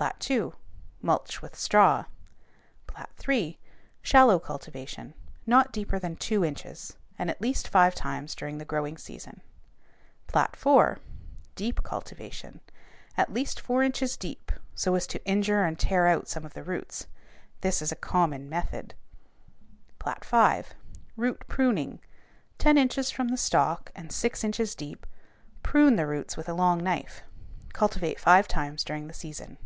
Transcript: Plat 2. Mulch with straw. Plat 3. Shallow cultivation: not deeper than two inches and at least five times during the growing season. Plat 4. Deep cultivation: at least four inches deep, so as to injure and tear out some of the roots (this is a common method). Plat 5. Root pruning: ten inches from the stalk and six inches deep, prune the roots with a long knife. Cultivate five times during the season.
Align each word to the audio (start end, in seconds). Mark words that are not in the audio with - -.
Plat 0.00 0.18
2. 0.18 0.54
Mulch 1.02 1.42
with 1.42 1.54
straw. 1.54 2.06
Plat 2.86 3.10
3. 3.18 3.58
Shallow 4.00 4.38
cultivation: 4.38 5.12
not 5.44 5.74
deeper 5.74 5.98
than 5.98 6.16
two 6.16 6.42
inches 6.42 6.96
and 7.18 7.28
at 7.28 7.42
least 7.42 7.68
five 7.68 7.94
times 7.94 8.34
during 8.34 8.56
the 8.56 8.64
growing 8.64 8.96
season. 8.96 9.42
Plat 10.26 10.56
4. 10.56 10.96
Deep 11.54 11.82
cultivation: 11.82 12.60
at 13.18 13.34
least 13.34 13.60
four 13.60 13.82
inches 13.82 14.16
deep, 14.16 14.50
so 14.74 14.94
as 14.94 15.06
to 15.06 15.22
injure 15.26 15.64
and 15.64 15.78
tear 15.78 16.06
out 16.06 16.28
some 16.28 16.46
of 16.46 16.54
the 16.54 16.62
roots 16.64 17.06
(this 17.60 17.82
is 17.82 17.92
a 17.92 17.96
common 17.96 18.48
method). 18.48 18.94
Plat 19.98 20.24
5. 20.24 20.72
Root 21.14 21.46
pruning: 21.46 22.00
ten 22.56 22.78
inches 22.78 23.10
from 23.10 23.28
the 23.28 23.36
stalk 23.36 23.92
and 23.94 24.10
six 24.10 24.42
inches 24.44 24.74
deep, 24.74 25.06
prune 25.62 25.96
the 25.96 26.06
roots 26.06 26.38
with 26.38 26.48
a 26.48 26.54
long 26.54 26.82
knife. 26.82 27.22
Cultivate 27.74 28.18
five 28.18 28.48
times 28.48 28.82
during 28.82 29.06
the 29.06 29.12
season. 29.12 29.58